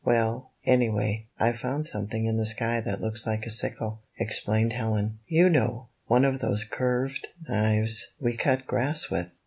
[0.03, 5.19] ''Well, anyway, I've found something in the sky that looks like a sickle," explained Helen.
[5.27, 9.35] "You know, one of those curved knives we cut gi^ass with."